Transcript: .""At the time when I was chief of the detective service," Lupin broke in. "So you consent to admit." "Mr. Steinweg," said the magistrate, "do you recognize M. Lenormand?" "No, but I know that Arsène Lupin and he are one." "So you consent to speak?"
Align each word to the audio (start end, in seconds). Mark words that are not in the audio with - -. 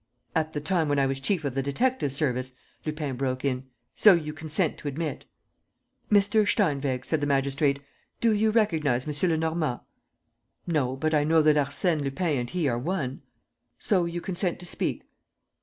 .""At 0.35 0.53
the 0.53 0.59
time 0.61 0.89
when 0.89 0.97
I 0.97 1.05
was 1.05 1.19
chief 1.19 1.45
of 1.45 1.53
the 1.53 1.61
detective 1.61 2.11
service," 2.11 2.53
Lupin 2.87 3.17
broke 3.17 3.45
in. 3.45 3.65
"So 3.93 4.15
you 4.15 4.33
consent 4.33 4.79
to 4.79 4.87
admit." 4.87 5.25
"Mr. 6.11 6.43
Steinweg," 6.47 7.05
said 7.05 7.21
the 7.21 7.27
magistrate, 7.27 7.79
"do 8.19 8.31
you 8.33 8.49
recognize 8.49 9.07
M. 9.07 9.29
Lenormand?" 9.29 9.81
"No, 10.65 10.95
but 10.95 11.13
I 11.13 11.23
know 11.23 11.43
that 11.43 11.55
Arsène 11.55 12.01
Lupin 12.01 12.39
and 12.39 12.49
he 12.49 12.67
are 12.67 12.79
one." 12.79 13.21
"So 13.77 14.05
you 14.05 14.21
consent 14.21 14.57
to 14.61 14.65
speak?" 14.65 15.05